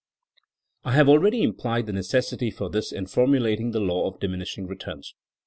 *' 0.45 0.53
I 0.83 0.93
have 0.93 1.07
already 1.07 1.43
implied 1.43 1.85
the 1.85 1.93
necessity 1.93 2.49
for 2.49 2.71
this 2.71 2.91
in 2.91 3.05
formulating 3.05 3.69
the 3.69 3.79
law 3.79 4.07
of 4.07 4.19
diminishing 4.19 4.65
returns. 4.65 5.13